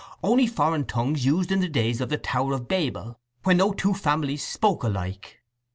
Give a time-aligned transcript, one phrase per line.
[0.23, 3.93] "On'y foreign tongues used in the days of the Tower of Babel, when no two
[3.93, 5.43] families spoke alike.